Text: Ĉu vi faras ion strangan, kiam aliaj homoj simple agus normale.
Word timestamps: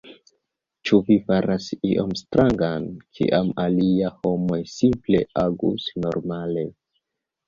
Ĉu 0.89 0.97
vi 1.09 1.15
faras 1.25 1.65
ion 1.89 2.15
strangan, 2.21 2.87
kiam 3.17 3.51
aliaj 3.63 4.09
homoj 4.23 4.57
simple 4.77 5.21
agus 5.43 5.87
normale. 6.07 6.65